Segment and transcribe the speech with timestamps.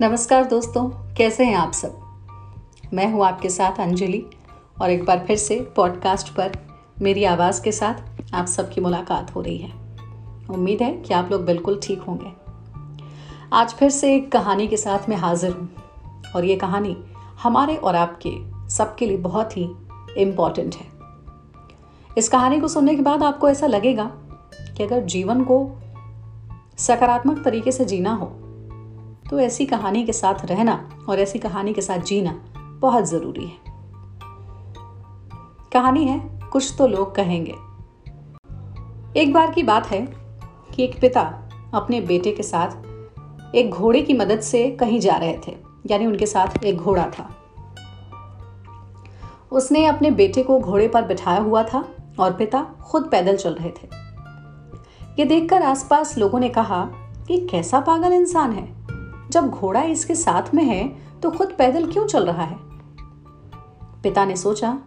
[0.00, 2.00] नमस्कार दोस्तों, कैसे हैं आप सब?
[2.94, 4.30] मैं हूँ आपके साथ अंजलि,
[4.82, 6.52] और एक बार फिर से पॉडकास्ट पर
[7.02, 9.70] मेरी आवाज़ के साथ आप सबकी मुलाकात हो रही है।
[10.50, 12.32] उम्मीद है कि आप लोग बिल्कुल ठीक होंगे।
[13.52, 15.68] आज फिर से एक कहानी के साथ मैं हाजिर हूँ,
[16.36, 16.96] और ये कहानी
[17.42, 18.34] हमारे और आपके
[18.68, 19.70] सबके लिए बहुत ही
[20.18, 20.86] इंपॉर्टेंट है।
[22.18, 24.10] इस कहानी को सुनने के बाद आपको ऐसा लगेगा
[24.76, 25.78] कि अगर जीवन को
[26.78, 28.45] सकारात्मक तरीके से जीना हो
[29.30, 32.32] तो ऐसी कहानी के साथ रहना और ऐसी कहानी के साथ जीना
[32.80, 33.56] बहुत ज़रूरी है।
[35.72, 37.54] कहानी है, कुछ तो लोग कहेंगे।
[39.20, 40.00] एक बार की बात है
[40.74, 41.22] कि एक पिता
[41.74, 46.26] अपने बेटे के साथ एक घोड़े की मदद से कहीं जा रहे थे, यानी उनके
[46.26, 47.30] साथ एक घोड़ा था।
[49.52, 51.84] उसने अपने बेटे को घोड़े पर बिठाया हुआ था
[52.18, 53.88] और पिता खुद पैदल चल रहे थे।
[55.18, 56.84] ये देखकर आसपास लोगों ने कहा
[57.28, 58.75] कि कैसा पागल इंसान है?
[59.36, 60.86] जब घोड़ा इसके साथ में है
[61.22, 62.56] तो खुद पैदल क्यों चल रहा है?
[64.02, 64.78] पिता ने सोचा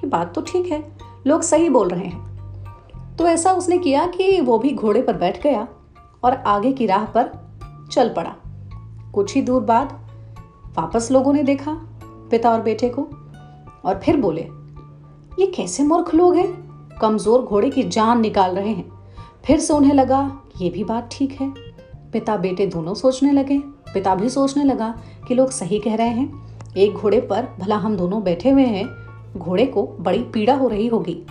[0.00, 0.82] कि बात तो ठीक है,
[1.26, 5.42] लोग सही बोल रहे हैं। तो ऐसा उसने किया कि वो भी घोड़े पर बैठ
[5.42, 5.66] गया
[6.24, 7.30] और आगे की राह पर
[7.92, 8.34] चल पड़ा।
[9.14, 9.92] कुछ ही दूर बाद
[10.78, 11.72] वापस लोगों ने देखा,
[12.30, 13.02] पिता और बेटे को,
[13.84, 14.42] और फिर बोले,
[15.38, 16.50] ये कैसे मूर्ख लोग हैं?
[17.00, 18.90] कमज़ोर घोड़े की जान निकाल रहे हैं।
[19.44, 20.20] फिर से उन्हें लगा,
[20.60, 21.52] ये भी बात ठीक है।
[22.12, 23.58] पिता बेटे दोनों सोचने लगे।
[23.94, 24.94] पिता भी सोचने लगा
[25.28, 28.86] कि लोग सही कह रहे हैं। एक घोड़े पर भला हम दोनों बैठे हुए हैं,
[29.36, 31.26] घोड़े को बड़ी पीड़ा हो रही होगी।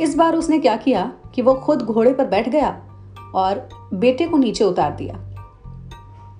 [0.00, 2.70] इस बार उसने क्या किया कि वो खुद घोड़े पर बैठ गया
[3.34, 5.14] और बेटे को नीचे उतार दिया।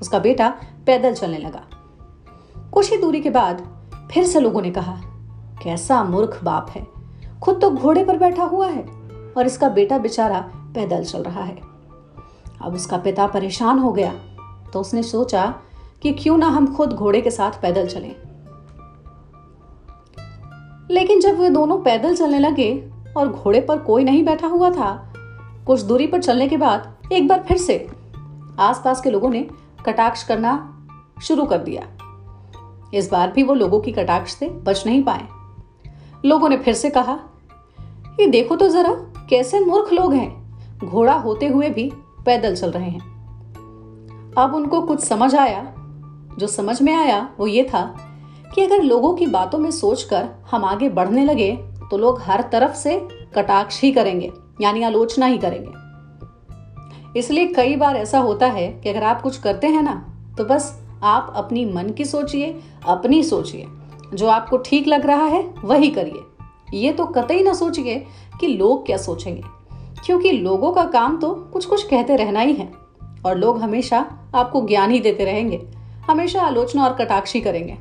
[0.00, 0.48] उसका बेटा
[0.86, 1.62] पैदल चलने लगा।
[2.72, 3.62] कुछ ही दूरी के बाद
[4.12, 5.00] फिर से लोगों ने कहा,
[5.62, 6.86] कैसा मूर्ख बाप है।
[7.42, 8.82] खुद तो घोड़े पर बैठा हुआ है
[9.36, 10.40] और इसका बेटा बेचारा
[10.74, 11.58] पैदल चल रहा है।
[12.62, 14.12] अब उसका पिता परेशान हो गया।
[14.76, 15.54] तो उसने सोचा
[16.02, 18.16] कि क्यों ना हम खुद घोड़े के साथ पैदल चलें।
[20.90, 25.12] लेकिन जब वे दोनों पैदल चलने लगे और घोड़े पर कोई नहीं बैठा हुआ था,
[25.66, 27.88] कुछ दूरी पर चलने के बाद एक बार फिर से
[28.58, 29.48] आसपास के लोगों ने
[29.86, 30.86] कटाक्ष करना
[31.22, 31.82] शुरू कर दिया।
[32.94, 35.26] इस बार भी वो लोगों की कटाक्ष से बच नहीं पाए।
[36.24, 37.20] लोगों ने फिर से कहा,
[38.20, 38.94] ये देखो तो जरा,
[39.30, 41.92] कैसे मूर्ख लोग हैं। घोड़ा होते हुए भी
[42.26, 43.15] पैदल चल रहे हैं।
[44.36, 45.62] अब उनको कुछ समझ आया।
[46.38, 47.84] जो समझ में आया, वो ये था
[48.54, 51.50] कि अगर लोगों की बातों में सोचकर हम आगे बढ़ने लगे
[51.90, 52.98] तो लोग हर तरफ़ से
[53.34, 54.30] कटाक्ष ही करेंगे,
[54.60, 59.66] यानी आलोचना ही करेंगे। इसलिए कई बार ऐसा होता है कि अगर आप कुछ करते
[59.66, 59.94] हैं ना
[60.38, 60.72] तो बस
[61.04, 62.54] आप अपनी मन की सोचिए,
[62.86, 63.66] अपनी सोचिए।
[64.14, 66.22] जो आपको ठीक लग रहा है, वही करिए।
[66.74, 68.06] ये तो कतई ना सोचिए
[68.40, 69.42] कि लोग क्या सोचेंगे,
[70.06, 72.70] क्योंकि लोगों का काम तो कुछ कुछ कहते रहना ही है।
[73.26, 73.98] और लोग हमेशा
[74.34, 75.60] आपको ज्ञान ही देते रहेंगे।
[76.08, 77.76] हमेशा आलोचना और कटाक्षी करेंगे।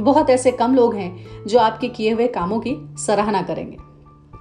[0.00, 3.76] बहुत ऐसे कम लोग हैं जो आपके किए हुए कामों की सराहना करेंगे।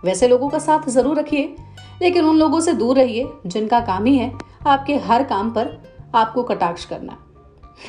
[0.06, 1.56] वैसे लोगों का साथ ज़रूर रखिए
[2.02, 4.32] लेकिन उन लोगों से दूर रहिए जिनका काम ही है
[4.68, 5.78] आपके हर काम पर
[6.16, 7.18] आपको कटाक्ष करना।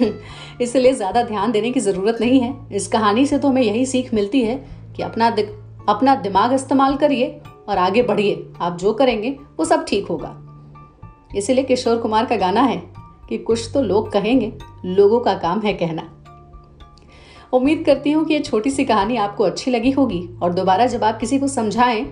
[0.60, 4.14] इसलिए ज़्यादा ध्यान देने की ज़रूरत नहीं है। इस कहानी से तो हमें यही सीख
[4.14, 4.56] मिलती है
[4.96, 5.42] कि अपना दि,
[5.88, 10.36] अपना दिमाग इस्तेमाल करिए और आगे बढ़िए। आप जो करेंगे वो सब ठीक होगा।
[11.36, 12.82] इसीलिए किशोर कुमार का गाना है
[13.28, 14.52] कि कुछ तो लोग कहेंगे,
[14.84, 16.02] लोगों का काम है कहना।
[17.52, 21.04] उम्मीद करती हूँ कि ये छोटी सी कहानी आपको अच्छी लगी होगी और दोबारा जब
[21.04, 22.04] आप किसी को समझाएँ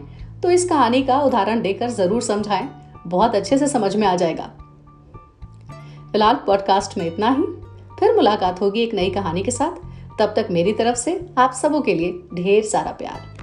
[0.42, 2.68] तो इस कहानी का उदाहरण देकर ज़रूर समझाएँ।
[3.06, 4.50] बहुत अच्छे से समझ में आ जाएगा।
[6.12, 7.44] फ़िलहाल पॉडकास्ट में इतना ही।
[8.00, 11.80] फिर मुलाकात होगी एक नई कहानी के साथ। तब तक मेरी तरफ़ से आप सबों
[11.80, 13.33] के लिए ढेर सारा प्यार।